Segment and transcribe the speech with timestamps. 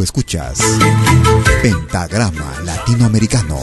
[0.00, 0.58] Tú escuchas
[1.60, 3.58] Pentagrama Latinoamericano.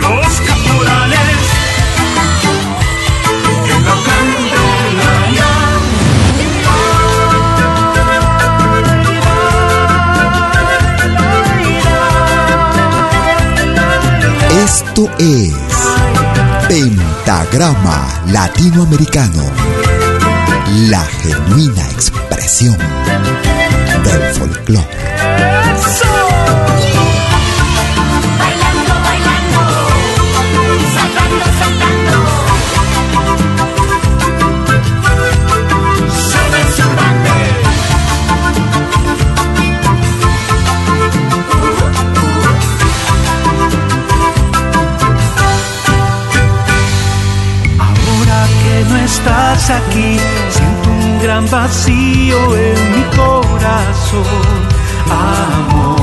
[0.00, 1.36] Los caporales
[3.68, 5.50] en la candelaria.
[14.64, 15.52] Esto es
[16.66, 19.81] Pentagrama Latinoamericano.
[20.74, 22.78] La genuina expresión
[24.04, 24.86] del folclore.
[28.38, 29.60] Bailando, bailando,
[30.94, 32.18] saltando, saltando.
[36.08, 36.86] Sube su
[47.78, 50.10] Ahora que no estás aquí,
[51.22, 54.26] gran vacío en mi corazón,
[55.08, 56.00] amor.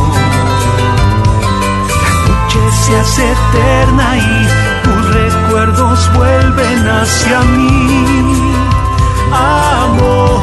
[2.00, 4.48] La noche se hace eterna y
[4.84, 8.06] tus recuerdos vuelven hacia mí,
[9.34, 10.40] amor.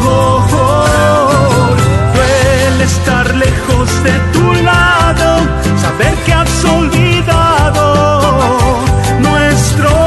[2.14, 5.38] Duele estar lejos de tu lado,
[5.80, 7.84] saber que has olvidado
[9.20, 10.05] nuestro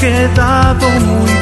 [0.00, 1.39] quedado muy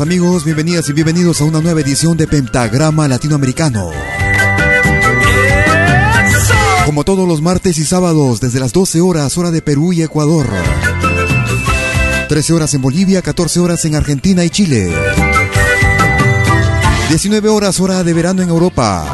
[0.00, 0.44] amigos?
[0.44, 3.90] Bienvenidas y bienvenidos a una nueva edición de Pentagrama Latinoamericano.
[6.84, 10.46] Como todos los martes y sábados, desde las 12 horas, hora de Perú y Ecuador.
[12.28, 14.92] 13 horas en Bolivia, 14 horas en Argentina y Chile.
[17.08, 19.04] 19 horas, hora de verano en Europa.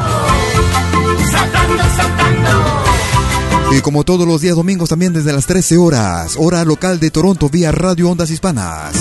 [3.77, 7.49] Y como todos los días domingos también desde las 13 horas, hora local de Toronto
[7.49, 8.95] vía Radio Ondas Hispanas.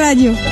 [0.02, 0.51] Radio.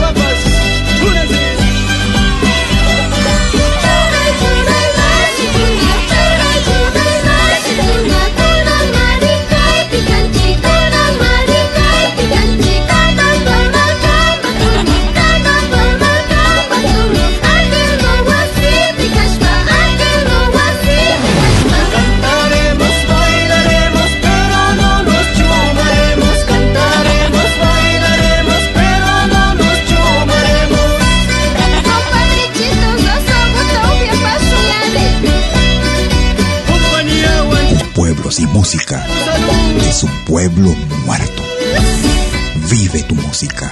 [38.73, 39.05] Música
[39.85, 40.73] es un pueblo
[41.05, 41.43] muerto.
[42.69, 43.70] Vive tu música.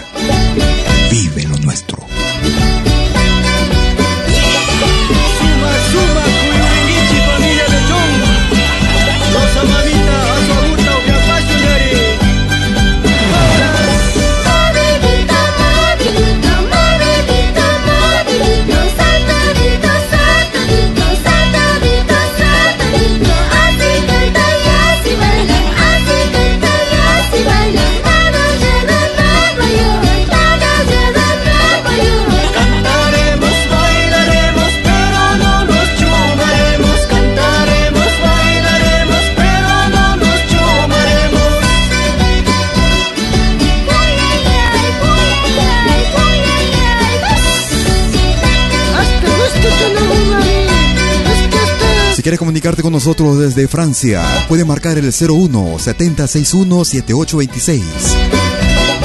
[52.29, 57.83] Quieres comunicarte con nosotros desde Francia, puede marcar el 01 7061 7826.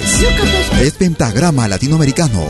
[0.82, 2.44] Es Pentagrama Latinoamericano.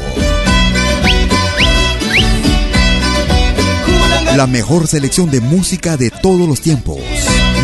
[4.36, 6.98] La mejor selección de música de todos los tiempos.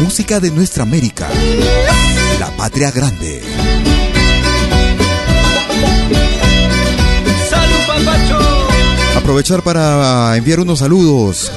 [0.02, 1.28] Música de nuestra América.
[2.40, 3.42] La patria grande.
[9.22, 11.52] Aprovechar para enviar unos saludos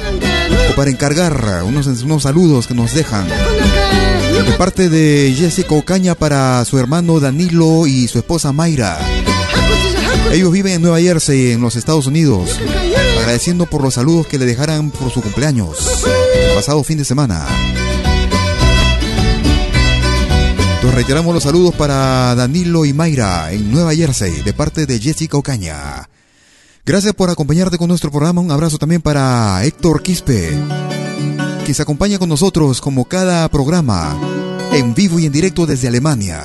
[0.72, 3.27] o para encargar unos, unos saludos que nos dejan.
[3.27, 9.00] De parte de Jessica Ocaña para su hermano Danilo y su esposa Mayra.
[10.31, 12.60] Ellos viven en Nueva Jersey, en los Estados Unidos.
[13.19, 16.05] Agradeciendo por los saludos que le dejaran por su cumpleaños.
[16.50, 17.48] El pasado fin de semana.
[20.84, 25.36] Nos reiteramos los saludos para Danilo y Mayra en Nueva Jersey, de parte de Jessica
[25.36, 26.07] Ocaña.
[26.85, 28.41] Gracias por acompañarte con nuestro programa.
[28.41, 30.55] Un abrazo también para Héctor Quispe,
[31.65, 34.15] que se acompaña con nosotros como cada programa,
[34.71, 36.43] en vivo y en directo desde Alemania.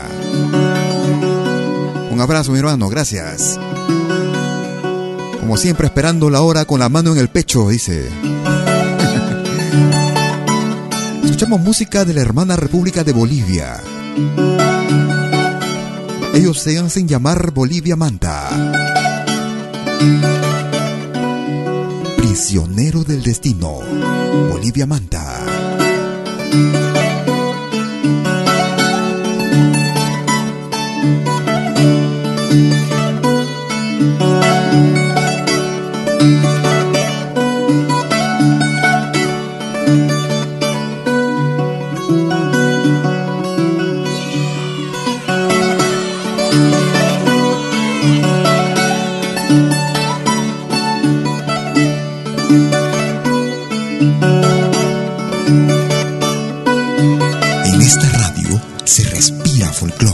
[2.11, 3.61] Un abrazo, mi hermano, gracias.
[5.41, 8.03] Como siempre, esperando la hora con la mano en el pecho, dice.
[11.23, 13.83] Escuchamos música de la hermana República de Bolivia.
[16.33, 19.00] Ellos se hacen llamar Bolivia Manta.
[22.17, 23.81] Prisionero del destino.
[24.49, 26.90] Bolivia Manta.
[59.87, 60.10] Respira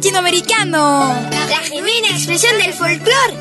[0.00, 1.14] latinoamericano.
[1.30, 3.34] La genuina expresión del folclore.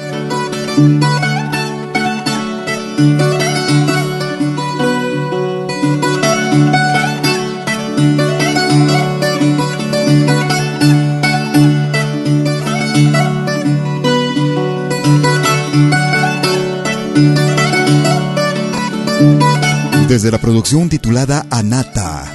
[20.10, 22.26] Desde la producción titulada Anata.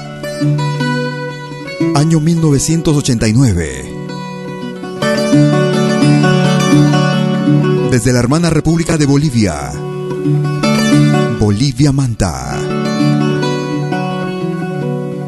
[1.95, 3.94] Año 1989.
[7.95, 9.71] Desde la hermana República de Bolivia.
[11.39, 12.59] Bolivia Manta.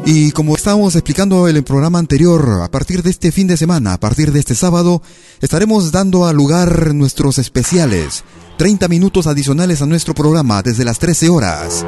[0.05, 3.93] Y como estábamos explicando en el programa anterior, a partir de este fin de semana,
[3.93, 5.01] a partir de este sábado,
[5.39, 8.25] estaremos dando a lugar nuestros especiales.
[8.57, 11.85] 30 minutos adicionales a nuestro programa desde las 13 horas.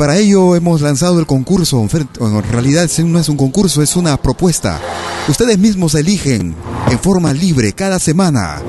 [0.00, 1.86] Para ello hemos lanzado el concurso.
[1.92, 4.80] En realidad no es un concurso, es una propuesta.
[5.28, 6.54] Ustedes mismos eligen
[6.90, 8.62] en forma libre cada semana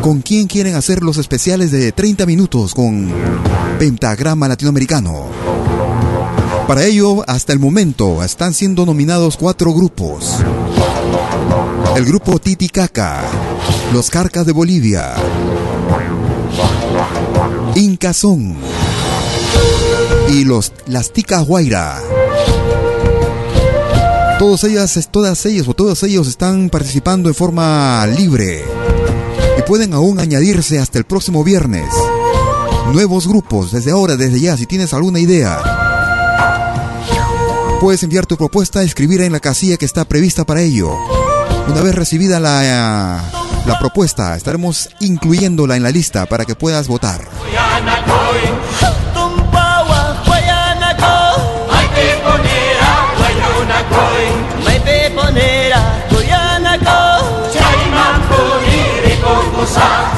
[0.00, 3.12] con quién quieren hacer los especiales de 30 minutos con
[3.78, 5.26] Pentagrama Latinoamericano.
[6.66, 10.38] Para ello, hasta el momento, están siendo nominados cuatro grupos.
[11.96, 13.24] El grupo Titicaca,
[13.92, 15.16] Los Carcas de Bolivia,
[17.74, 18.56] Incazón
[20.32, 22.00] y los Las Ticas Guaira.
[24.38, 28.64] Todos ellas, todas ellas o todos ellos están participando en forma libre
[29.58, 31.86] y pueden aún añadirse hasta el próximo viernes.
[32.92, 35.60] Nuevos grupos, desde ahora, desde ya, si tienes alguna idea.
[37.80, 40.96] Puedes enviar tu propuesta, escribir en la casilla que está prevista para ello.
[41.68, 43.22] Una vez recibida la,
[43.66, 44.34] la propuesta.
[44.36, 47.28] Estaremos incluyéndola en la lista para que puedas votar.
[59.72, 60.11] song.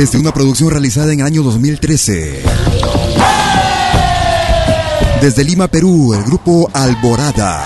[0.00, 2.42] Desde una producción realizada en el año 2013.
[5.20, 7.62] Desde Lima, Perú, el grupo Alborada.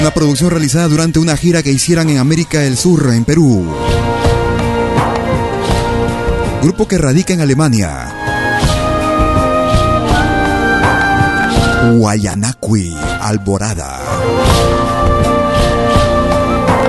[0.00, 3.64] Una producción realizada durante una gira que hicieran en América del Sur, en Perú.
[6.62, 8.12] Grupo que radica en Alemania.
[11.96, 14.00] Guayanacui, Alborada.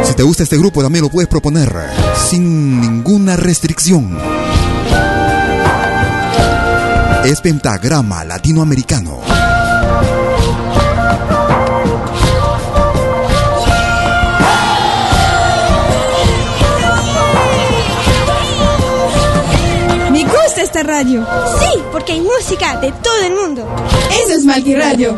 [0.06, 1.74] Si te gusta este grupo, también lo puedes proponer
[2.30, 4.18] sin ninguna restricción.
[7.24, 9.20] Es pentagrama latinoamericano.
[20.12, 21.26] Me gusta esta radio.
[21.60, 23.68] Sí, porque hay música de todo el mundo.
[24.24, 25.18] Eso es Malqui Radio.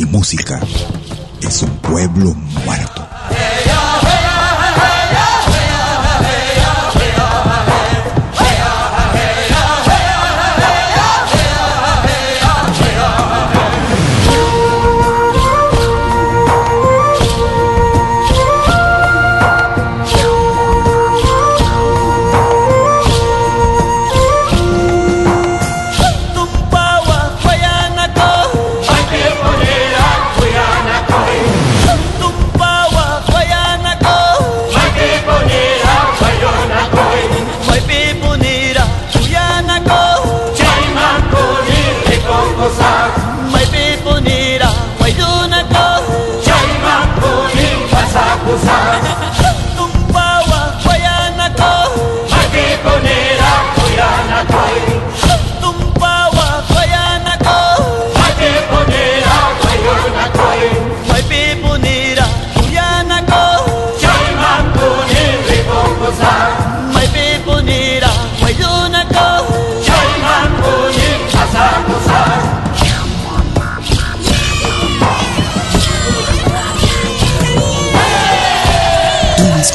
[0.00, 0.58] Sin música.
[1.42, 2.34] Es un pueblo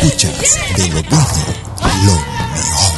[0.05, 0.37] escuchas
[0.77, 1.25] de lo bueno,
[2.05, 2.13] lo
[2.53, 2.93] mejor.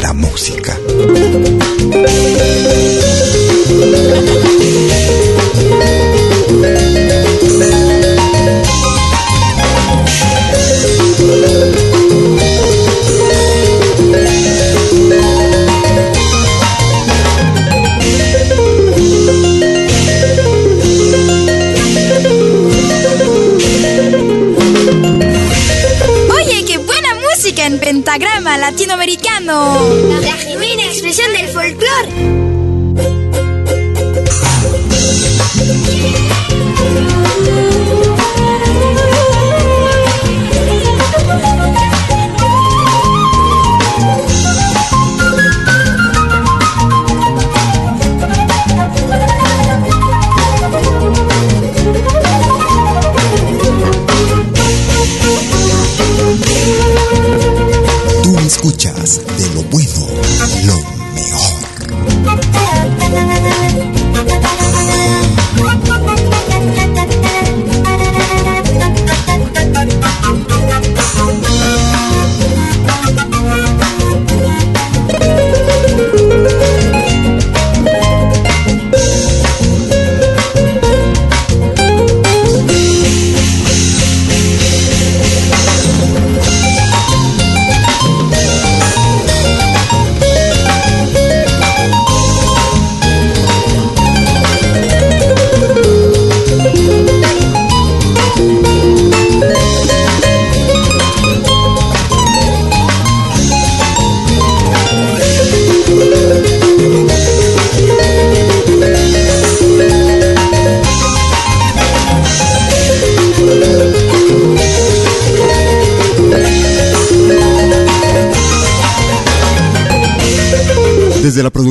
[0.07, 0.79] la música.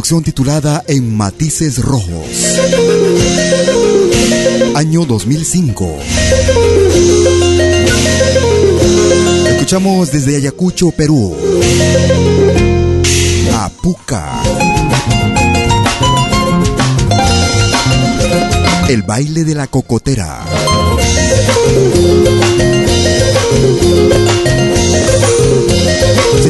[0.05, 2.27] Producción titulada En Matices Rojos.
[4.75, 5.97] Año 2005.
[9.49, 11.35] Escuchamos desde Ayacucho, Perú.
[13.55, 14.43] Apuca.
[18.87, 20.45] El baile de la cocotera.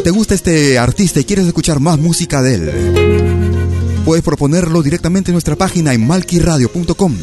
[0.06, 5.34] Te gusta este artista y quieres escuchar más música de él, puedes proponerlo directamente en
[5.34, 7.18] nuestra página en malquiradio.com.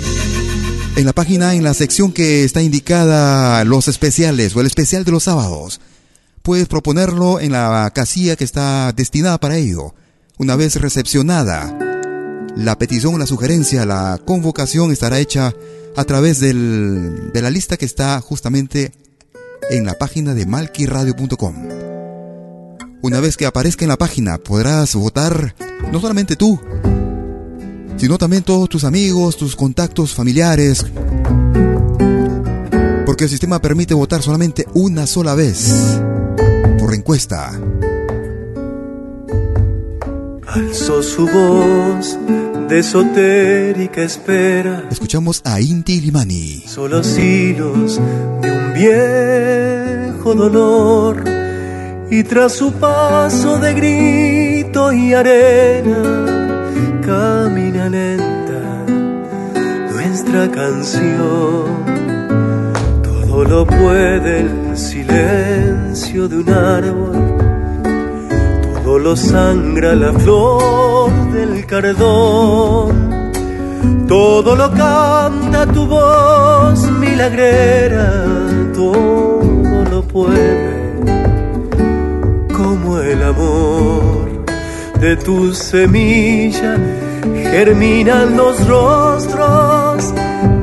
[0.97, 5.13] En la página, en la sección que está indicada los especiales o el especial de
[5.13, 5.81] los sábados,
[6.43, 9.95] puedes proponerlo en la casilla que está destinada para ello.
[10.39, 11.79] Una vez recepcionada,
[12.57, 15.55] la petición, la sugerencia, la convocación estará hecha
[15.97, 18.93] a través del- de la lista que está justamente
[19.71, 21.92] en la página de malquiradio.com.
[23.03, 25.57] Una vez que aparezca en la página, podrás votar
[25.91, 26.61] no solamente tú,
[27.97, 30.87] sino también todos tus amigos, tus contactos familiares.
[33.05, 35.73] Porque el sistema permite votar solamente una sola vez
[36.79, 37.61] por encuesta.
[40.47, 42.17] Alzó su voz
[42.69, 46.63] de esotérica espera, Escuchamos a Inti Limani.
[46.69, 48.01] solos hilos
[48.43, 51.32] de un viejo dolor.
[52.13, 56.03] Y tras su paso de grito y arena,
[57.05, 58.63] camina lenta
[59.93, 61.65] nuestra canción.
[63.03, 67.43] Todo lo puede el silencio de un árbol
[68.93, 73.33] todo lo sangra la flor del cardón,
[74.07, 78.25] todo lo canta tu voz milagrera,
[78.75, 80.82] todo lo puede,
[83.01, 84.45] el amor
[85.01, 86.77] de tu semilla,
[87.51, 90.15] germinan los rostros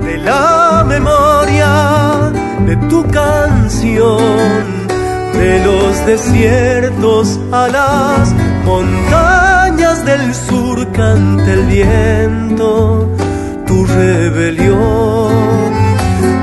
[0.04, 2.32] de la memoria
[2.66, 4.64] de tu canción
[5.34, 8.34] de los desiertos a las
[8.66, 13.10] montañas del sur canta el viento
[13.66, 15.30] tu rebelión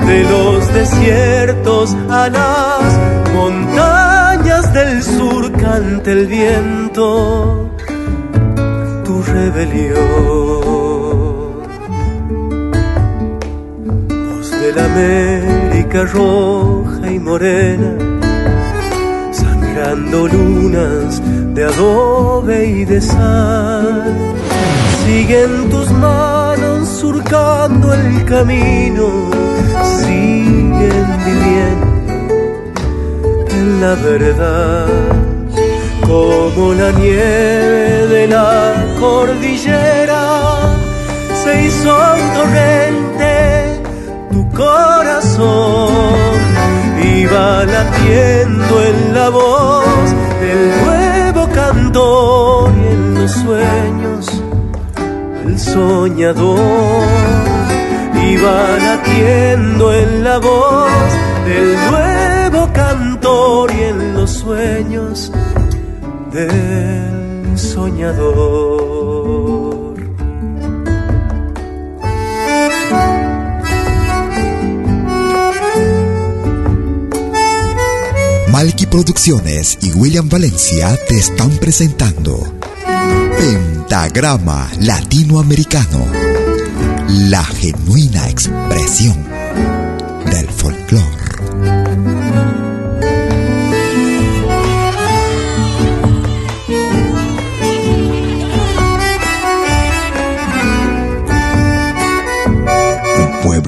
[0.06, 2.98] de los desiertos a las
[3.34, 4.05] montañas
[4.76, 7.70] del sur canta el viento
[9.06, 9.96] tu rebelión
[14.26, 17.90] voz de la América roja y morena
[19.32, 21.22] sangrando lunas
[21.54, 24.14] de adobe y de sal.
[25.04, 29.06] Siguen tus manos surcando el camino,
[30.00, 31.25] siguen
[33.66, 34.86] la verdad,
[36.06, 40.24] como la nieve de la cordillera
[41.42, 43.82] se hizo un torrente
[44.30, 45.90] tu corazón
[47.02, 50.08] iba latiendo en la voz
[50.40, 54.42] del nuevo cantor y en los sueños
[55.44, 57.04] el soñador
[58.32, 61.10] iba latiendo en la voz
[61.46, 62.15] del nuevo
[63.46, 65.30] cantor y en los sueños
[66.32, 69.06] del soñador.
[78.50, 82.38] Malky Producciones y William Valencia te están presentando
[83.38, 86.04] Pentagrama Latinoamericano,
[87.28, 89.24] la genuina expresión
[90.30, 90.85] del folclore.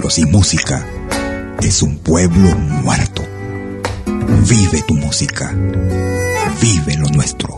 [0.08, 0.86] Pueblo sin música
[1.60, 3.22] es un pueblo muerto.
[4.48, 5.52] Vive tu música.
[6.60, 7.48] Vive lo nuestro.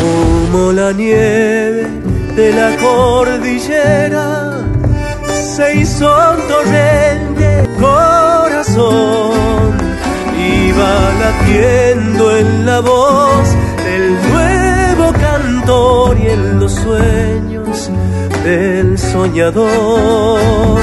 [0.00, 1.88] Como la nieve
[2.36, 4.64] de la cordillera
[5.54, 9.26] se hizo un torrente corazón.
[10.38, 13.48] Iba latiendo en la voz
[13.84, 17.55] del nuevo cantor y en los sueños
[18.44, 20.80] del soñador.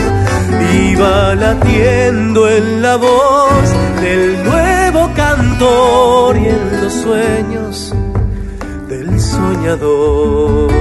[0.91, 3.67] Iba latiendo en la voz
[4.01, 7.93] del nuevo cantor y en los sueños
[8.89, 10.71] del soñador.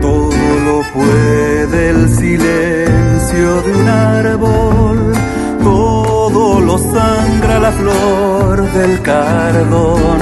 [0.00, 5.12] Todo lo puede el silencio de un árbol,
[5.62, 10.18] todo lo sangra la flor del cardón,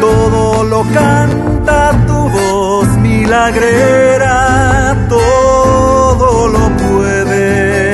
[0.00, 2.59] todo lo canta tu voz
[3.30, 7.92] milagrera, todo lo puede.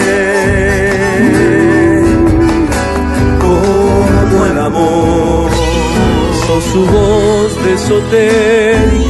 [3.39, 5.51] Como el amor.
[6.47, 7.75] Sos su voz de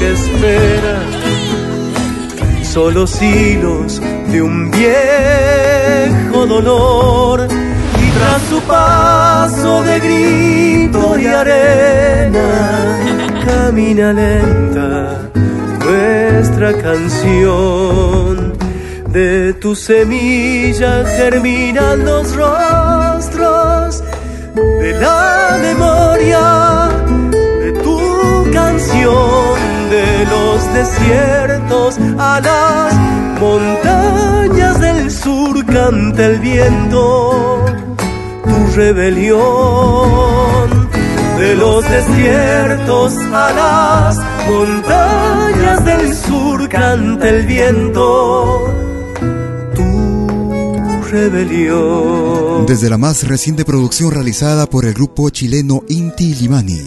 [0.00, 0.96] que espera
[2.62, 4.00] Solo hilos
[4.32, 12.98] de un viejo dolor y tras su paso de grito y arena
[13.44, 15.35] camina lenta
[15.86, 18.52] nuestra canción.
[19.08, 24.02] De tus semillas germinan los rostros
[24.54, 26.88] de la memoria
[27.62, 27.98] de tu
[28.52, 29.56] canción.
[29.90, 32.94] De los desiertos a las
[33.40, 37.64] montañas del sur canta el viento
[38.44, 39.36] tu rebelión.
[41.38, 48.72] De los desiertos a las montañas del sur canta el viento
[49.74, 56.82] tu rebelión Desde la más reciente producción realizada por el grupo chileno Inti Limani.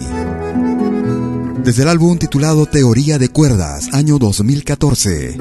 [1.64, 5.36] Desde el álbum titulado Teoría de Cuerdas, año 2014.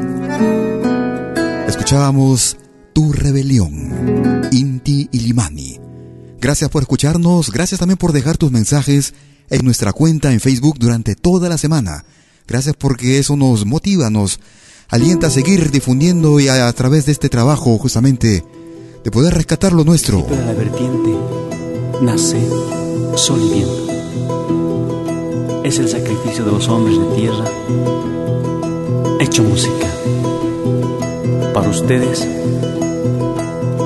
[1.67, 2.57] Escuchábamos
[2.93, 5.88] Tu Rebelión, Inti Limani.
[6.41, 9.13] Gracias por escucharnos, gracias también por dejar tus mensajes
[9.49, 12.05] en nuestra cuenta en Facebook durante toda la semana.
[12.47, 14.39] Gracias porque eso nos motiva, nos
[14.87, 18.45] alienta a seguir difundiendo y a, través de este trabajo justamente
[19.03, 20.25] de poder rescatar lo nuestro.
[20.29, 21.13] la vertiente
[22.01, 22.39] nace
[23.15, 23.87] sol y viento.
[25.65, 27.45] Es el sacrificio de los hombres de tierra
[29.19, 29.87] hecho música.
[31.53, 32.25] Para ustedes,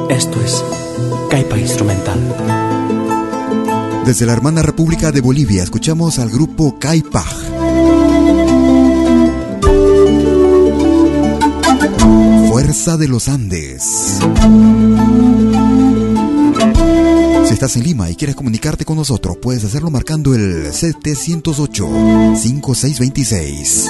[0.09, 0.63] esto es
[1.33, 2.19] Caipa Instrumental.
[4.05, 7.25] Desde la hermana República de Bolivia escuchamos al grupo Caipaj.
[12.49, 14.19] Fuerza de los Andes.
[17.45, 23.63] Si estás en Lima y quieres comunicarte con nosotros, puedes hacerlo marcando el 708-5626.
[23.63, 23.89] Es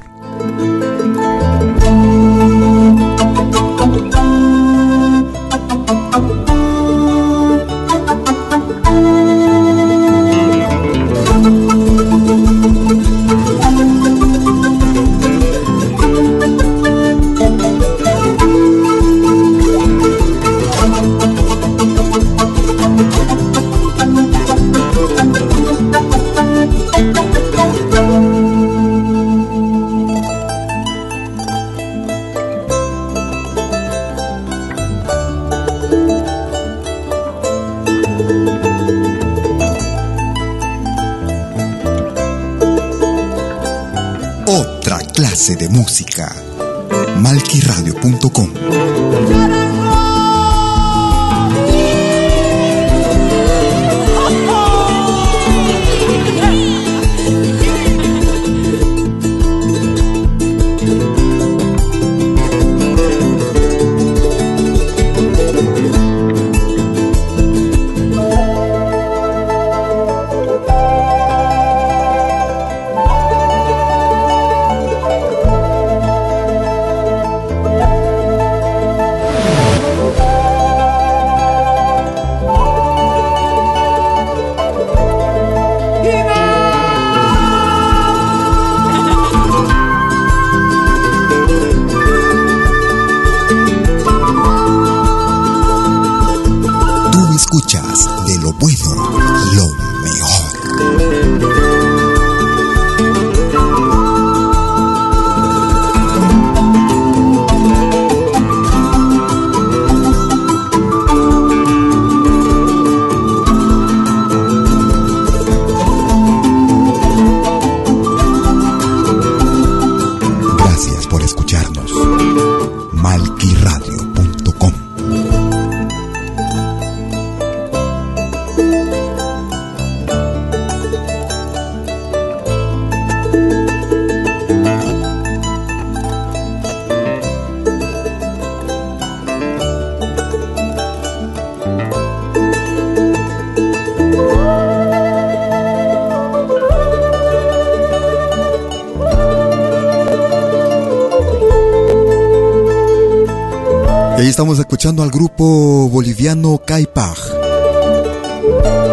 [154.41, 157.15] Estamos escuchando al grupo boliviano Caipaj.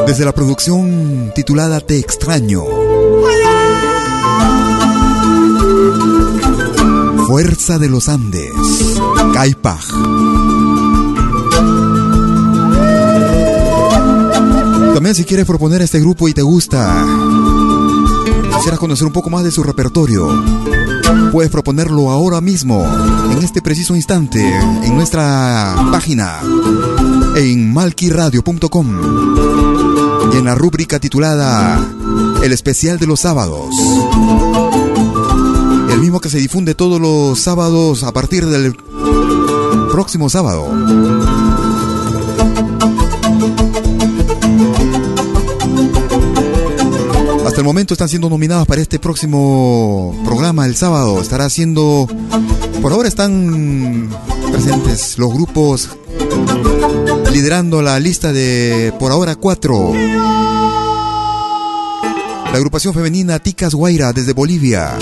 [0.06, 2.64] Desde la producción titulada Te extraño.
[7.26, 8.52] Fuerza de los Andes.
[9.32, 9.86] Caipaj.
[14.92, 17.06] También si quieres proponer este grupo y te gusta,
[18.54, 20.28] quisieras conocer un poco más de su repertorio,
[21.32, 22.86] puedes proponerlo ahora mismo,
[23.30, 26.40] en este preciso instante, en nuestra página,
[27.36, 28.86] en malquiradio.com
[30.32, 31.80] y en la rúbrica titulada
[32.42, 33.74] El especial de los sábados.
[35.92, 38.76] El mismo que se difunde todos los sábados a partir del
[39.90, 40.68] próximo sábado.
[47.58, 51.20] Hasta el momento están siendo nominadas para este próximo programa el sábado.
[51.20, 52.06] Estará siendo...
[52.80, 54.08] Por ahora están
[54.52, 55.88] presentes los grupos
[57.32, 59.92] liderando la lista de por ahora cuatro.
[62.44, 64.96] La agrupación femenina Ticas Guaira desde Bolivia.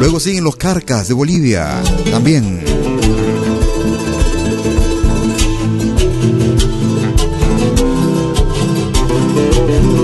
[0.00, 2.75] Luego siguen los Carcas de Bolivia también.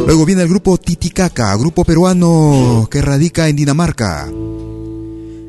[0.07, 4.29] Luego viene el grupo Titicaca, grupo peruano que radica en Dinamarca.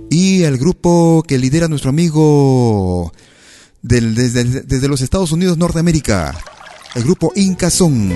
[0.10, 3.12] Y el grupo que lidera nuestro amigo
[3.82, 6.36] desde, desde los Estados Unidos, Norteamérica,
[6.96, 8.12] el grupo Inca Son.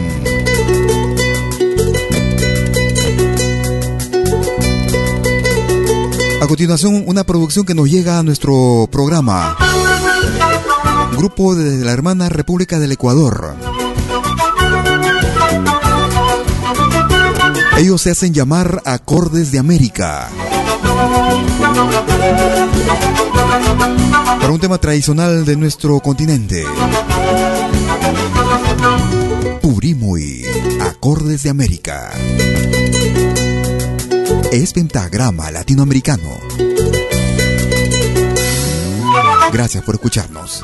[6.39, 9.57] A continuación, una producción que nos llega a nuestro programa.
[11.17, 13.76] Grupo de la hermana República del Ecuador.
[17.77, 20.29] Ellos se hacen llamar Acordes de América.
[24.39, 26.65] Para un tema tradicional de nuestro continente.
[29.61, 30.43] Purimui,
[30.81, 32.09] Acordes de América.
[34.51, 36.39] Es pentagrama latinoamericano.
[39.53, 40.63] Gracias por escucharnos.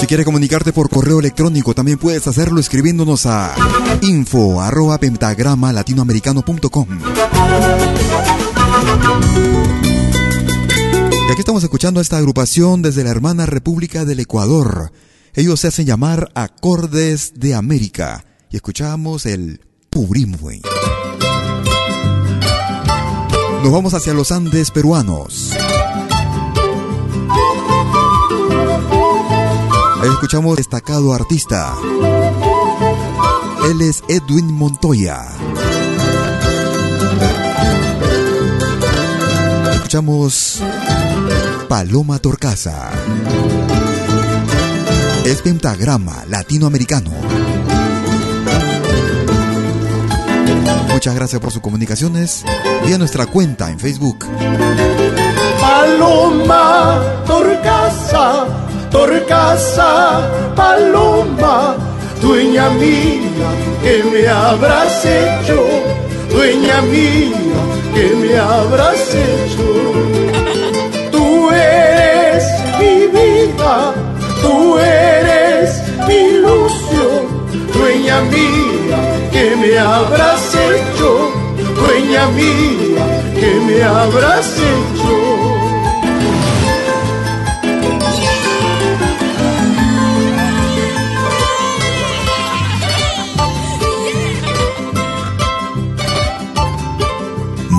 [0.00, 3.54] Si quieres comunicarte por correo electrónico, también puedes hacerlo escribiéndonos a
[4.02, 6.86] info arroba pentagrama latinoamericano.com.
[11.28, 14.92] Y aquí estamos escuchando a esta agrupación desde la hermana República del Ecuador.
[15.34, 18.24] Ellos se hacen llamar Acordes de América.
[18.50, 20.60] Y escuchamos el Purimue.
[23.62, 25.52] Nos vamos hacia los Andes peruanos.
[30.12, 31.74] Escuchamos destacado artista.
[33.70, 35.26] Él es Edwin Montoya.
[39.74, 40.62] Escuchamos
[41.68, 42.90] Paloma Torcaza.
[45.24, 47.10] Es pentagrama latinoamericano.
[50.92, 52.44] Muchas gracias por sus comunicaciones
[52.86, 54.24] vía nuestra cuenta en Facebook.
[55.60, 58.65] Paloma, Torcaza,
[58.96, 60.26] Torcaza,
[60.56, 61.76] Paloma,
[62.22, 63.48] dueña mía,
[63.82, 65.58] que me habrás hecho,
[66.30, 67.60] dueña mía,
[67.94, 69.66] que me habrás hecho.
[71.12, 72.44] Tú eres
[72.80, 73.92] mi vida,
[74.40, 77.22] tú eres mi ilusión,
[77.74, 78.98] dueña mía,
[79.30, 81.32] que me habrás hecho,
[81.82, 83.04] dueña mía,
[83.38, 85.35] que me habrás hecho.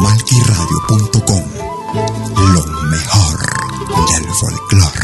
[0.08, 1.44] Malquiradio.com
[2.54, 3.38] Lo mejor
[4.08, 5.04] del folclore.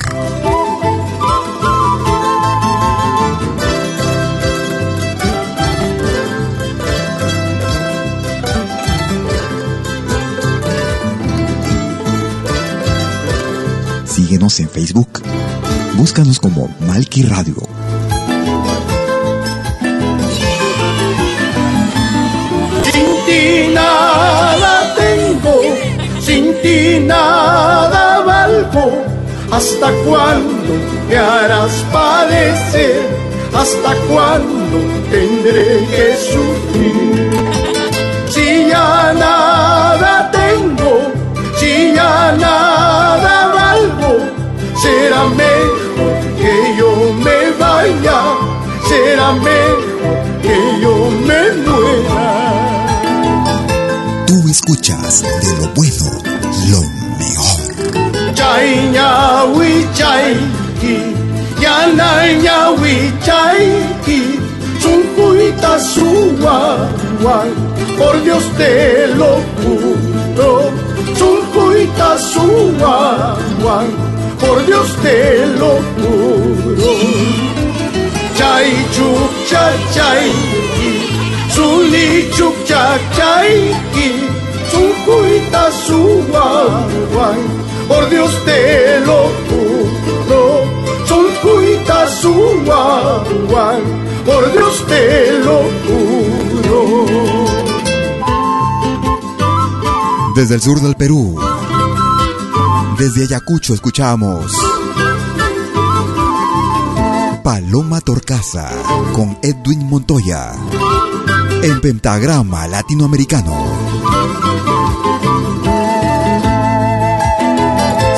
[14.06, 15.22] Síguenos en Facebook.
[15.98, 17.73] Búscanos como Malqui Radio.
[29.56, 30.74] ¿Hasta cuándo
[31.08, 33.08] me harás padecer?
[33.54, 34.80] ¿Hasta cuándo
[35.12, 37.30] tendré que sufrir?
[38.32, 40.94] Si ya nada tengo,
[41.60, 44.26] si ya nada valgo,
[44.82, 48.20] será mejor que yo me vaya,
[48.90, 50.96] será mejor que yo
[51.28, 52.26] me muera.
[54.26, 56.10] Tú escuchas de lo bueno,
[56.72, 57.03] lo.
[58.64, 60.96] Chay ñawi chayki,
[61.64, 62.10] yana
[62.46, 62.96] ñawi
[63.26, 64.20] chayki,
[64.82, 67.50] chuncuita suwawan,
[67.98, 70.52] por Dios te lo juro,
[71.18, 73.88] chuncuita suwawan,
[74.40, 76.94] por Dios te lo juro.
[78.38, 80.92] Chay chuk cha chayki,
[81.56, 82.08] suli
[82.38, 82.86] chuk cha
[83.18, 84.08] chayki,
[84.72, 87.40] chuncuita suwawan,
[87.88, 90.64] por Dios te lo juro,
[91.06, 93.82] chuncuita suwawan,
[94.26, 97.06] por Dios te lo juro.
[100.36, 101.40] Desde el sur del Perú,
[102.98, 104.52] desde Ayacucho escuchamos
[107.44, 108.70] Paloma Torcaza
[109.14, 110.54] con Edwin Montoya
[111.62, 113.83] en pentagrama latinoamericano.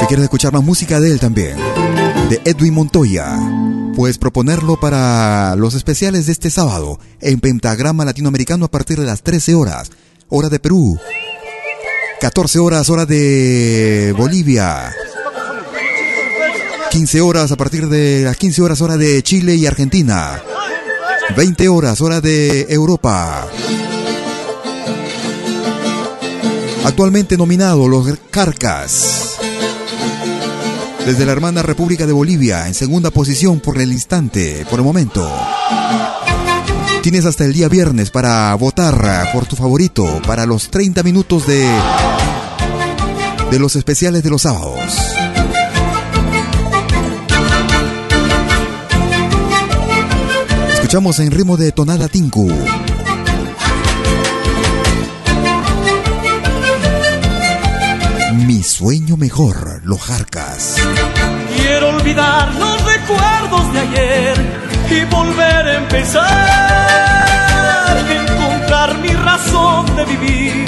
[0.06, 1.58] Si quieres escuchar más música de él también,
[2.30, 3.40] de Edwin Montoya,
[3.96, 9.24] puedes proponerlo para los especiales de este sábado en pentagrama latinoamericano a partir de las
[9.24, 9.90] 13 horas,
[10.30, 11.00] hora de Perú,
[12.22, 14.94] 14 horas hora de Bolivia.
[16.92, 20.40] 15 horas a partir de las 15 horas hora de Chile y Argentina.
[21.36, 23.48] 20 horas hora de Europa.
[26.84, 29.35] Actualmente nominado los Carcas.
[31.06, 35.32] Desde la hermana República de Bolivia en segunda posición por el instante, por el momento.
[37.04, 41.70] Tienes hasta el día viernes para votar por tu favorito para los 30 minutos de
[43.52, 44.80] de los especiales de los sábados.
[50.74, 52.52] Escuchamos en ritmo de tonada tinku.
[58.36, 60.76] Mi sueño mejor, los jarcas.
[61.56, 64.36] Quiero olvidar los recuerdos de ayer
[64.90, 66.28] y volver a empezar.
[68.10, 70.66] Encontrar mi razón de vivir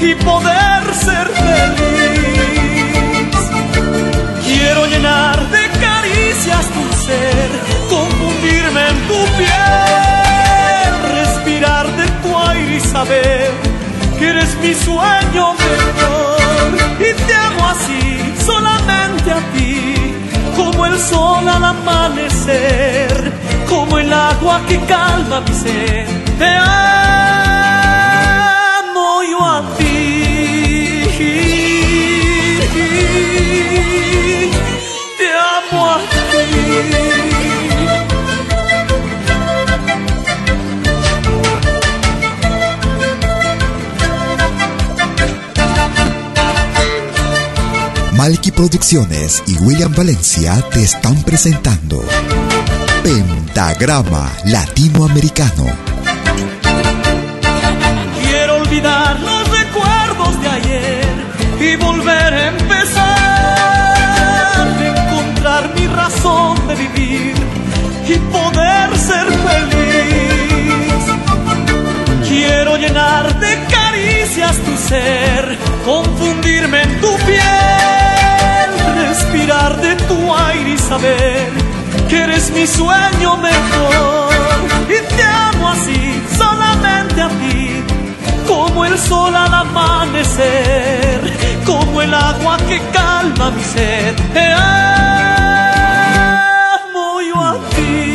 [0.00, 1.90] y poder ser feliz.
[4.44, 7.50] Quiero llenar de caricias tu ser,
[7.90, 13.50] confundirme en tu piel, respirar de tu aire y saber
[14.16, 16.39] que eres mi sueño mejor
[16.98, 19.94] y te amo así, solamente a ti,
[20.56, 23.32] como el sol al amanecer,
[23.68, 26.06] como el agua que calma mi sed.
[26.38, 26.82] Te amo
[29.30, 29.89] yo a ti.
[48.30, 52.00] Malky Producciones y William Valencia te están presentando
[53.02, 55.66] Pentagrama Latinoamericano.
[58.22, 61.08] Quiero olvidar los recuerdos de ayer
[61.60, 63.08] y volver a empezar.
[64.80, 67.34] Encontrar mi razón de vivir
[68.06, 71.02] y poder ser feliz.
[72.28, 78.19] Quiero llenar de caricias tu ser, confundirme en tu piel,
[79.50, 81.50] de tu aire y saber
[82.08, 84.30] que eres mi sueño mejor.
[84.88, 87.82] Y te amo así, solamente a ti,
[88.46, 91.20] como el sol al amanecer,
[91.66, 94.14] como el agua que calma mi sed.
[94.32, 94.70] Te amo
[97.20, 98.12] yo a ti.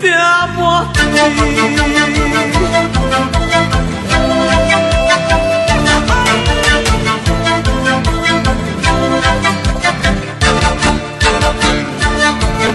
[0.00, 1.02] Te amo a ti.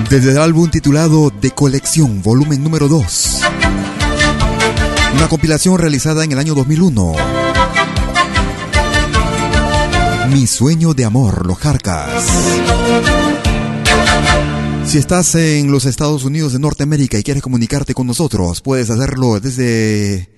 [0.09, 3.41] Desde el álbum titulado De Colección, volumen número 2.
[5.15, 7.11] Una compilación realizada en el año 2001.
[10.31, 12.23] Mi sueño de amor, los Jarcas.
[14.85, 19.41] Si estás en los Estados Unidos de Norteamérica y quieres comunicarte con nosotros, puedes hacerlo
[19.41, 20.29] desde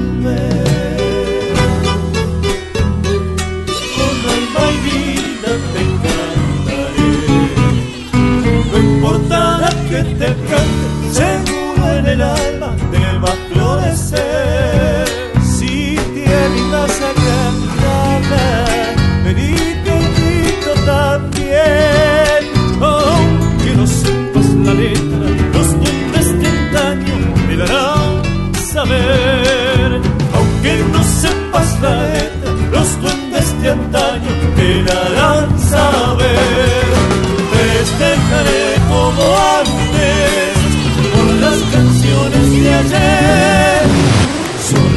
[12.08, 12.57] condenar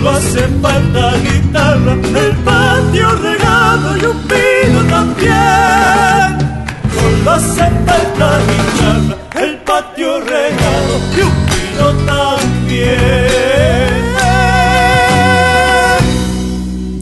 [0.01, 6.39] Solo hace falta guitarra, el patio regado y un vino también.
[6.95, 12.89] Solo hace falta guitarra, el patio regado y un vino también.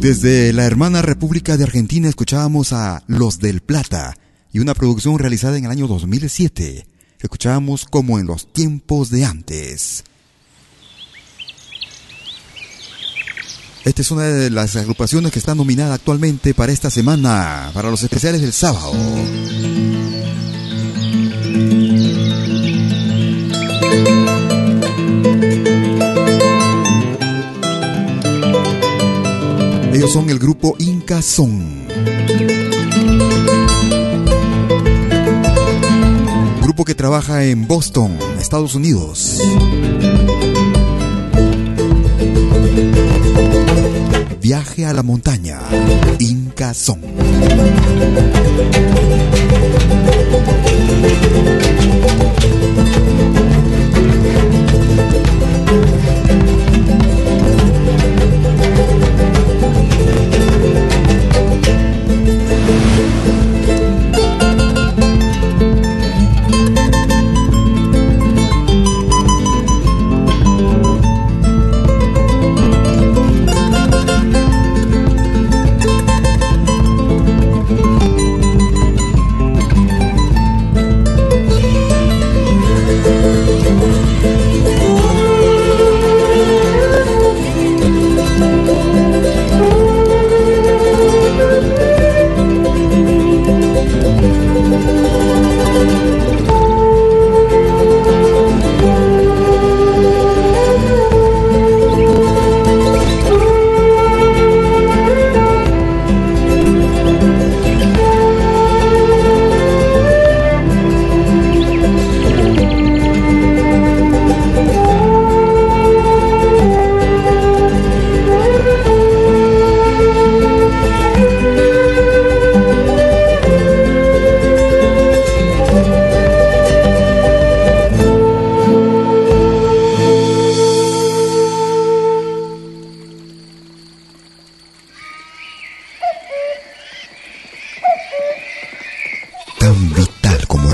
[0.01, 4.17] Desde la hermana República de Argentina escuchábamos a Los del Plata
[4.51, 6.85] y una producción realizada en el año 2007.
[7.21, 10.03] Escuchábamos como en los tiempos de antes.
[13.85, 18.03] Esta es una de las agrupaciones que está nominada actualmente para esta semana, para los
[18.03, 18.91] especiales del sábado.
[29.93, 31.87] Ellos son el grupo Inca Son.
[36.61, 39.39] Grupo que trabaja en Boston, Estados Unidos.
[44.49, 45.59] Viaje a la montaña.
[46.17, 46.99] Inca Son.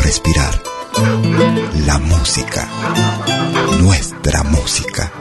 [0.05, 0.61] Respirar.
[1.87, 2.67] La música,
[3.81, 5.11] nuestra música.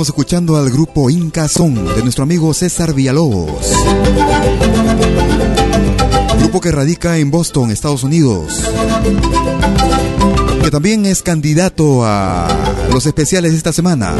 [0.00, 3.70] Estamos escuchando al grupo Inca Son de nuestro amigo César Villalobos.
[6.38, 8.62] Grupo que radica en Boston, Estados Unidos.
[10.62, 12.48] Que también es candidato a
[12.90, 14.14] los especiales esta semana.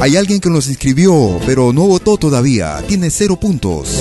[0.00, 2.82] Hay alguien que nos inscribió, pero no votó todavía.
[2.88, 4.00] Tiene cero puntos.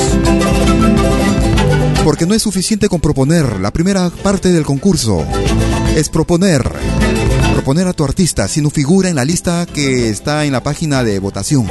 [2.06, 3.60] Porque no es suficiente con proponer.
[3.60, 5.26] La primera parte del concurso
[5.98, 6.72] es proponer
[7.66, 11.04] proponer a tu artista si no figura en la lista que está en la página
[11.04, 11.66] de votación.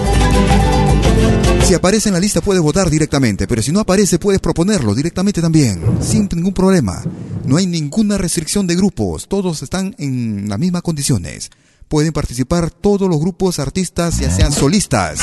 [1.65, 5.41] Si aparece en la lista puedes votar directamente, pero si no aparece puedes proponerlo directamente
[5.41, 7.01] también, sin ningún problema.
[7.45, 11.51] No hay ninguna restricción de grupos, todos están en las mismas condiciones.
[11.87, 15.21] Pueden participar todos los grupos artistas, ya sean solistas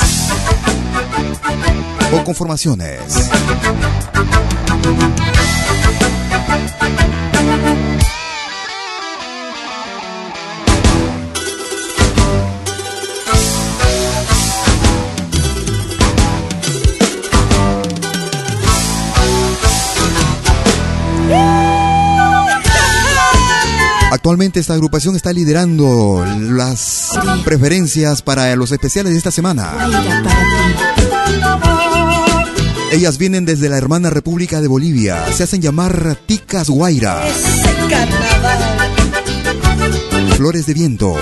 [2.14, 2.98] o conformaciones.
[24.12, 29.72] Actualmente esta agrupación está liderando las preferencias para los especiales de esta semana.
[32.92, 35.32] Ellas vienen desde la hermana República de Bolivia.
[35.32, 37.22] Se hacen llamar Ticas Guaira.
[40.36, 41.16] Flores de viento.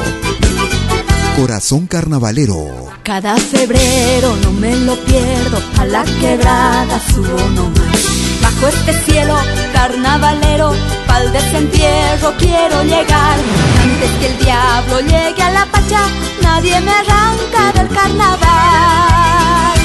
[1.36, 2.88] Corazón carnavalero.
[3.04, 8.00] Cada febrero no me lo pierdo, a la quebrada subo nomás.
[8.42, 9.36] Bajo este cielo
[9.80, 10.68] carnavalero,
[11.06, 13.36] pa'l desentierro quiero llegar.
[13.82, 16.02] Antes que el diablo llegue a la pacha,
[16.42, 19.78] nadie me arranca del carnaval.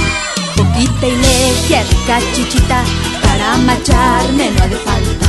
[0.57, 2.79] Poquita iglesia, rica chichita,
[3.23, 5.27] para macharme no ha de falta.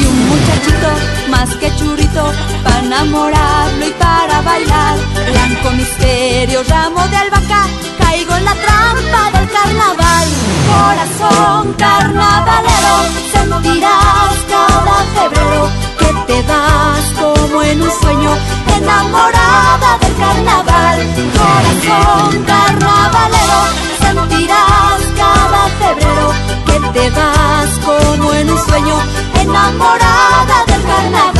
[0.00, 0.90] Y un muchachito
[1.28, 2.24] más que churrito,
[2.62, 4.96] para enamorarlo y para bailar.
[5.32, 7.62] Blanco misterio, ramo de albahaca,
[8.06, 10.26] caigo en la trampa del carnaval.
[10.72, 12.94] Corazón carnavalero,
[13.32, 15.62] sentirás cada febrero
[16.00, 18.30] que te vas como en un sueño,
[18.78, 20.98] enamorada del carnaval.
[21.40, 23.60] Corazón carnavalero,
[24.04, 26.26] sentirás cada febrero
[26.66, 28.96] que te vas como en un sueño,
[29.42, 31.35] enamorada del carnaval.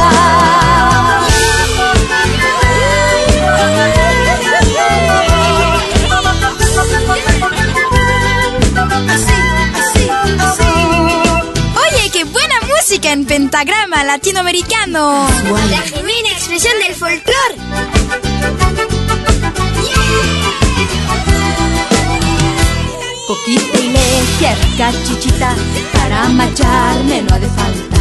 [13.25, 15.27] Pentagrama latinoamericano.
[15.71, 17.57] La genuina expresión del folclore.
[23.29, 25.55] Poquito y leche, cachichita,
[25.93, 27.97] para macharme no ha de falta.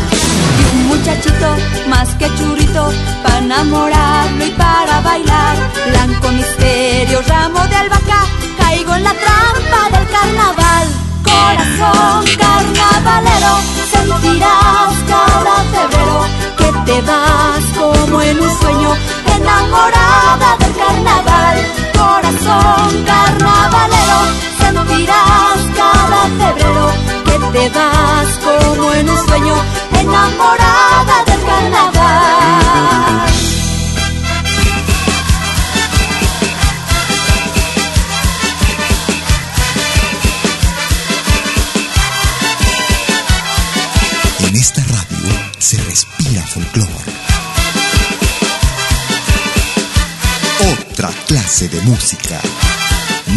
[0.59, 1.55] Y un muchachito
[1.87, 2.91] más que churrito,
[3.23, 5.55] para enamorarlo y para bailar.
[5.89, 8.25] Blanco misterio, ramo de albahaca,
[8.57, 11.04] caigo en la trampa del carnaval.
[11.25, 13.53] Corazón carnavalero,
[13.91, 16.19] sentirás cada febrero
[16.57, 18.89] que te vas como en un sueño,
[19.35, 21.57] enamorada del carnaval.
[21.97, 24.19] Corazón carnavalero,
[24.59, 26.85] sentirás cada febrero
[27.25, 29.24] que te vas como en un sueño,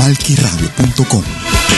[0.09, 1.23] Malquiradio.com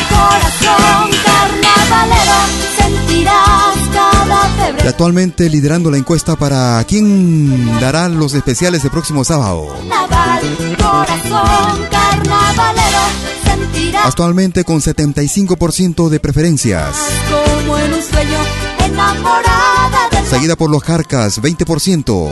[0.09, 2.39] Corazón carnavalero,
[2.79, 9.67] sentirás cada Y actualmente liderando la encuesta para quién dará los especiales el próximo sábado.
[9.67, 13.01] Carnaval, corazón carnavalero,
[13.43, 16.95] sentirás Actualmente con 75% de preferencias.
[17.29, 18.39] como en un sueño,
[18.85, 22.31] enamorada del Seguida por los Carcas, 20%.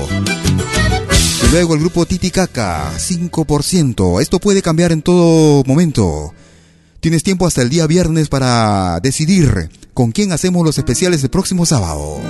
[1.51, 4.21] Luego el grupo Titicaca, 5%.
[4.21, 6.35] Esto puede cambiar en todo momento.
[7.01, 11.65] Tienes tiempo hasta el día viernes para decidir con quién hacemos los especiales el próximo
[11.65, 12.21] sábado.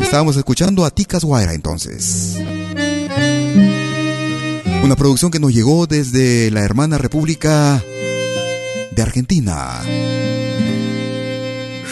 [0.00, 2.36] Estábamos escuchando a Ticas Guaira entonces.
[4.82, 7.82] Una producción que nos llegó desde la hermana República
[8.92, 9.82] de Argentina.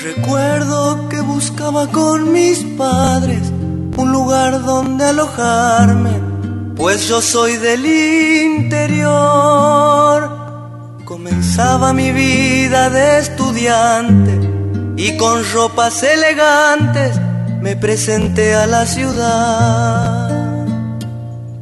[0.03, 3.53] Recuerdo que buscaba con mis padres
[3.97, 6.21] un lugar donde alojarme,
[6.77, 7.85] pues yo soy del
[8.57, 9.11] interior.
[11.05, 14.41] Comenzaba mi vida de estudiante
[14.97, 17.19] y con ropas elegantes
[17.61, 20.31] me presenté a la ciudad.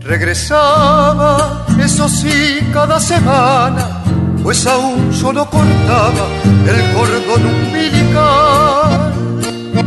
[0.00, 4.02] Regresaba, eso sí, cada semana,
[4.42, 6.26] pues aún yo no cortaba
[6.66, 9.12] el cordón umbilical.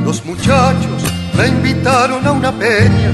[0.05, 3.11] Los muchachos me invitaron a una peña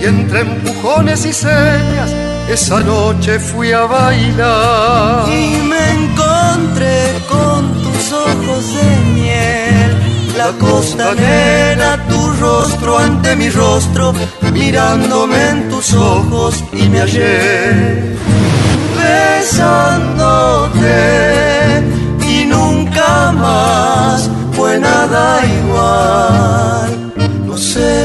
[0.00, 2.10] y entre empujones y señas
[2.48, 5.28] esa noche fui a bailar.
[5.28, 9.90] Y me encontré con tus ojos de miel,
[10.36, 14.12] la costanera, tu rostro ante mi rostro,
[14.52, 18.18] mirándome en tus ojos y me hallé
[19.00, 20.69] besándote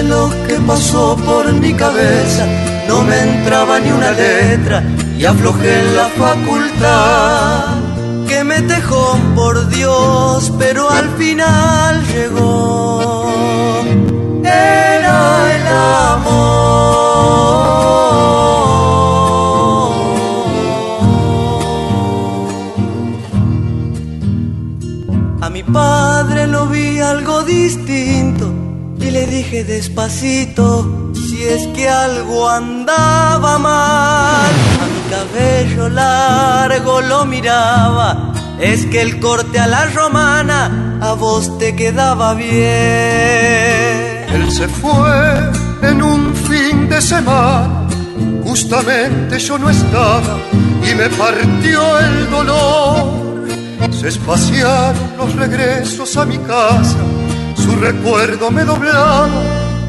[0.09, 2.45] lo que pasó por mi cabeza,
[2.87, 4.83] no me entraba ni una letra
[5.17, 7.75] y aflojé la facultad.
[8.27, 13.25] Que me dejó por Dios, pero al final llegó.
[14.43, 15.67] Era el
[16.15, 16.55] amor.
[25.41, 26.34] A mi padre
[29.55, 34.51] dije despacito si es que algo andaba mal.
[34.81, 41.57] A mi cabello largo lo miraba, es que el corte a la romana a vos
[41.57, 42.55] te quedaba bien.
[44.33, 45.51] Él se fue
[45.83, 47.87] en un fin de semana,
[48.43, 50.37] justamente yo no estaba
[50.83, 53.25] y me partió el dolor.
[53.91, 56.97] Se espaciaron los regresos a mi casa,
[57.65, 59.29] su recuerdo me doblaba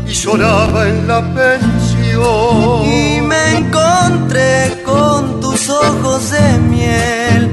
[0.06, 2.84] y lloraba en la pensión.
[2.84, 7.50] Y me encontré con tus ojos de miel.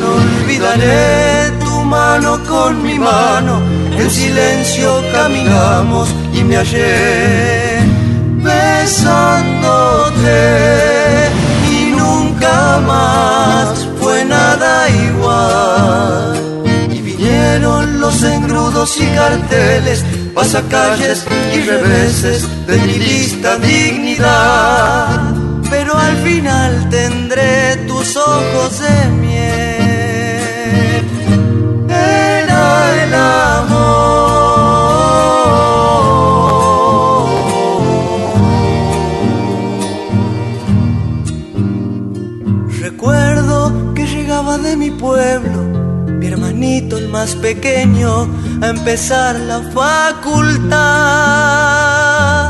[0.00, 3.60] No olvidaré tu mano con mi mano.
[3.98, 7.80] En silencio caminamos y me hallé
[8.48, 9.18] besándote.
[11.70, 16.35] Y nunca más fue nada igual.
[18.06, 25.34] Los engrudos y carteles, pasacalles y reveses de mi lista dignidad.
[25.68, 31.04] Pero al final tendré tus ojos de miel.
[31.88, 33.96] Era el amor.
[42.80, 45.75] Recuerdo que llegaba de mi pueblo
[46.18, 48.28] mi hermanito el más pequeño,
[48.62, 50.76] a empezar la facultad.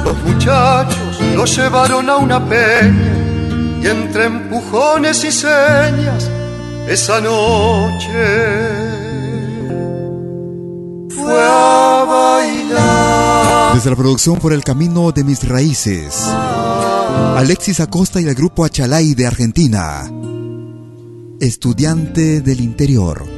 [0.04, 6.30] Los muchachos lo llevaron a una peña y entre empujones y señas
[6.88, 8.06] esa noche
[11.10, 13.74] fue a bailar.
[13.74, 16.24] Desde la producción por el camino de mis raíces.
[17.36, 20.08] Alexis Acosta y el grupo Achalay de Argentina.
[21.40, 23.35] Estudiante del interior.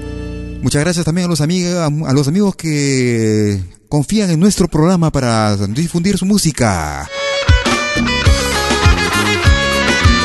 [0.63, 5.57] Muchas gracias también a los, amigos, a los amigos que confían en nuestro programa para
[5.57, 7.09] difundir su música.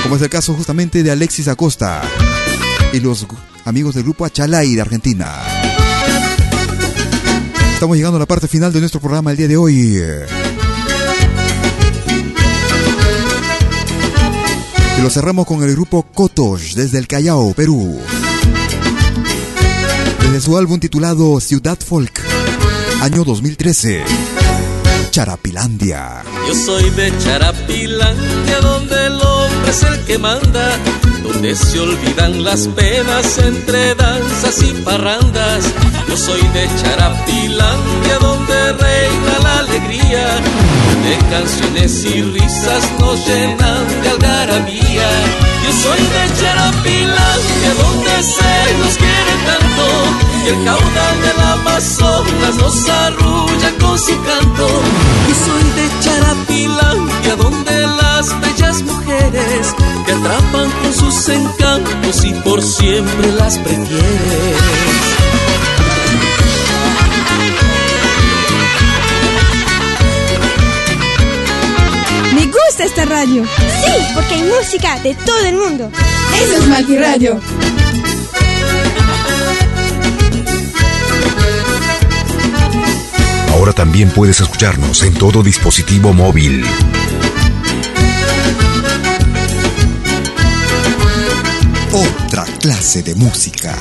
[0.01, 2.01] Como es el caso justamente de Alexis Acosta
[2.91, 3.25] y los
[3.65, 5.31] amigos del grupo Achalay de Argentina.
[7.73, 9.97] Estamos llegando a la parte final de nuestro programa el día de hoy.
[14.97, 17.99] Y lo cerramos con el grupo Kotosh desde el Callao, Perú.
[20.23, 22.21] Desde su álbum titulado Ciudad Folk,
[23.01, 24.03] año 2013.
[25.11, 26.23] Charapilandia.
[26.47, 30.75] Yo soy de Charapilandia, donde el hombre es el que manda,
[31.21, 35.65] donde se olvidan las penas entre danzas y parrandas.
[36.07, 40.39] Yo soy de Charapilandia, donde reina la alegría,
[41.03, 45.52] de canciones y risas nos llenan de algarabía.
[45.63, 49.85] Yo soy de Charapilandia, donde se nos quiere tanto,
[50.43, 54.67] y el caudal del Amazonas nos arrulla con su canto.
[55.27, 62.61] Yo soy de Charapilandia, donde las bellas mujeres te atrapan con sus encantos y por
[62.61, 64.92] siempre las prefieres.
[72.73, 73.45] Gusta esta radio.
[73.45, 75.91] Sí, porque hay música de todo el mundo.
[76.41, 77.39] Eso es Malqui Radio.
[83.51, 86.65] Ahora también puedes escucharnos en todo dispositivo móvil.
[91.91, 93.77] Otra clase de música.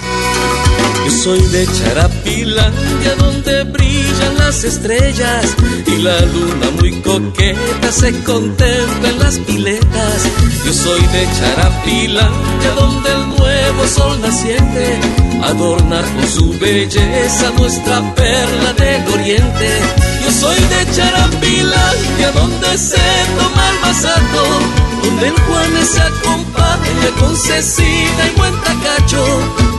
[1.05, 5.47] Yo soy de Charapilandia donde brillan las estrellas
[5.87, 10.23] y la luna muy coqueta se contempla en las piletas.
[10.65, 15.01] Yo soy de Charapilandia donde el nuevo sol naciente
[15.43, 19.69] adorna con su belleza nuestra perla del oriente.
[20.25, 22.97] Yo soy de Charapilandia donde se
[23.37, 24.45] toma el masato,
[25.03, 29.25] donde el Juanes se acompaña con Cecina y buen tacacho.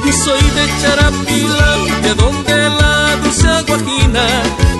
[0.05, 4.25] Y soy de Charapilandia, donde la dulce aguajina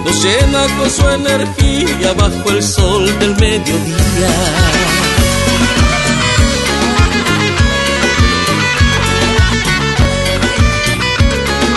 [0.05, 4.29] nos llena con su energía bajo el sol del mediodía.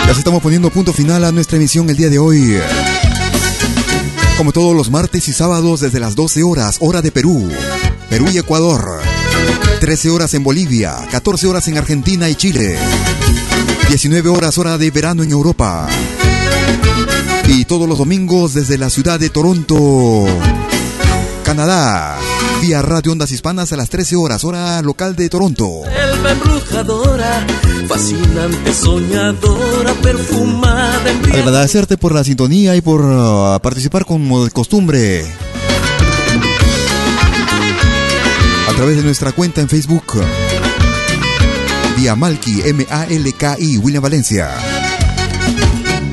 [0.05, 2.57] Ya estamos poniendo punto final a nuestra emisión el día de hoy.
[4.37, 7.49] Como todos los martes y sábados desde las 12 horas, hora de Perú,
[8.09, 9.01] Perú y Ecuador.
[9.79, 12.77] 13 horas en Bolivia, 14 horas en Argentina y Chile.
[13.89, 15.87] 19 horas hora de verano en Europa.
[17.47, 20.25] Y todos los domingos desde la ciudad de Toronto,
[21.43, 22.17] Canadá.
[22.61, 25.81] Vía Radio Ondas Hispanas a las 13 horas, hora local de Toronto.
[25.85, 27.45] Selva embrujadora,
[27.87, 31.11] fascinante, soñadora, perfumada.
[31.33, 35.23] Agradecerte por la sintonía y por uh, participar como de costumbre.
[38.77, 40.21] Través de nuestra cuenta en Facebook.
[41.97, 44.51] Vía Malki, M-A-L-K-I, William Valencia.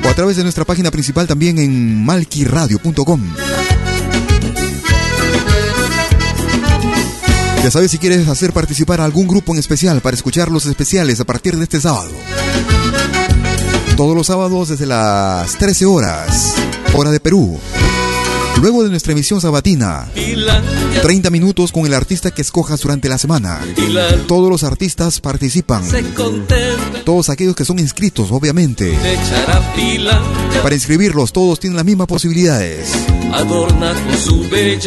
[0.03, 3.21] O a través de nuestra página principal también en malquiradio.com.
[7.63, 11.19] Ya sabes si quieres hacer participar a algún grupo en especial para escuchar los especiales
[11.19, 12.13] a partir de este sábado.
[13.95, 16.55] Todos los sábados desde las 13 horas,
[16.95, 17.59] hora de Perú.
[18.61, 20.09] Luego de nuestra emisión sabatina,
[21.01, 23.59] 30 minutos con el artista que escojas durante la semana.
[24.27, 25.83] Todos los artistas participan.
[27.03, 28.97] Todos aquellos que son inscritos, obviamente.
[30.63, 32.89] Para inscribirlos, todos tienen las mismas posibilidades.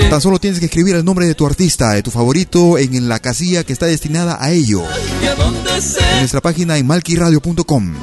[0.09, 3.19] Tan solo tienes que escribir el nombre de tu artista, de tu favorito, en la
[3.21, 4.83] casilla que está destinada a ello.
[6.13, 7.95] En nuestra página en malquiradio.com.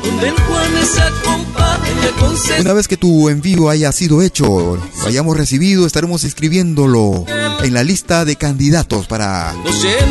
[2.59, 7.25] Una vez que tu envío haya sido hecho, lo hayamos recibido, estaremos inscribiéndolo
[7.63, 9.53] en la lista de candidatos para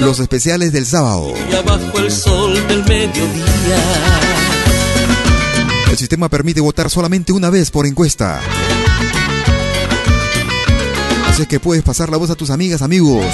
[0.00, 1.32] los especiales del sábado.
[5.90, 8.40] El sistema permite votar solamente una vez por encuesta.
[11.28, 13.24] Así es que puedes pasar la voz a tus amigas, amigos,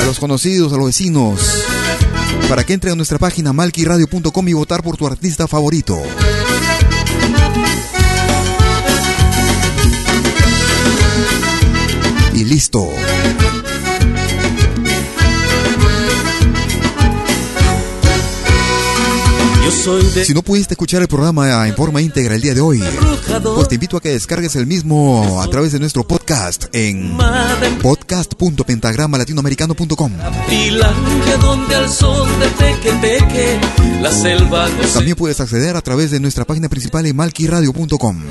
[0.00, 1.40] a los conocidos, a los vecinos,
[2.48, 6.00] para que entre a nuestra página malquiradio.com y votar por tu artista favorito.
[12.46, 12.88] Listo.
[20.24, 22.82] Si no pudiste escuchar el programa en forma íntegra el día de hoy,
[23.54, 27.16] pues te invito a que descargues el mismo a través de nuestro podcast en
[27.82, 30.12] podcast.pentagramalatinoamericano.com.
[34.94, 38.22] También puedes acceder a través de nuestra página principal en malquiradio.com.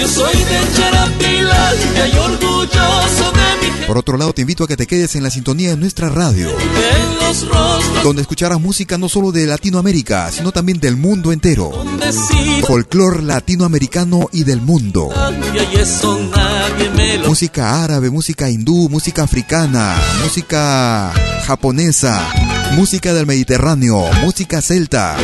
[0.00, 4.66] Yo soy de Charapilandia y orgulloso de mi gente Por otro lado, te invito a
[4.66, 8.96] que te quedes en la sintonía de nuestra radio, en los rostros donde escucharás música
[8.96, 11.70] no solo de Latinoamérica, sino también del mundo entero.
[12.10, 15.10] sí Folclor latinoamericano y del mundo.
[15.14, 21.12] cambia y eso nadie me lo Música árabe, música hindú, música africana, música
[21.46, 22.26] japonesa,
[22.74, 25.16] música del Mediterráneo, música celta.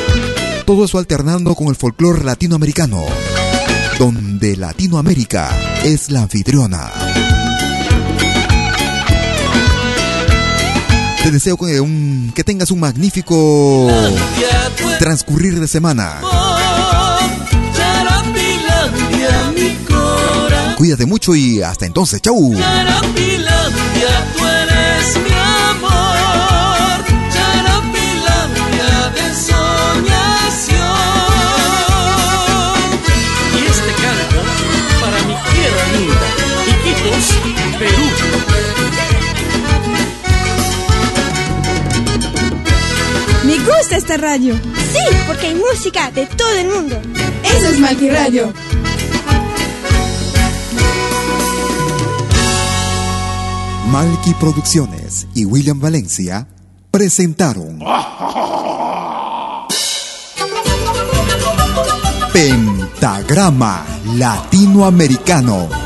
[0.67, 3.07] Todo eso alternando con el folclore latinoamericano,
[3.99, 5.51] donde Latinoamérica
[5.85, 6.93] es la anfitriona.
[11.23, 13.91] Te deseo que, un- que tengas un magnífico
[14.99, 16.21] transcurrir de semana.
[20.77, 22.53] Cuídate mucho y hasta entonces, chau.
[43.87, 44.55] Gusta esta radio.
[44.55, 47.01] Sí, porque hay música de todo el mundo.
[47.45, 48.53] Eso es Malqui Radio.
[53.89, 56.49] Malky Producciones y William Valencia
[56.91, 57.79] presentaron
[62.33, 65.86] Pentagrama Latinoamericano.